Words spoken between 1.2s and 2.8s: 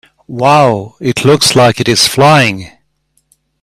looks like it is flying!